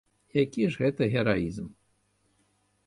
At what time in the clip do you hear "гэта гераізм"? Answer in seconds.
0.83-1.67